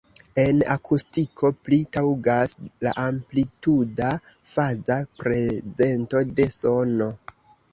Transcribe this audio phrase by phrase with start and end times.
[0.43, 2.55] En akustiko pli taŭgas
[2.87, 7.13] la amplituda-faza prezento de sono.